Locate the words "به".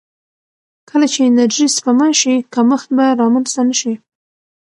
2.97-3.05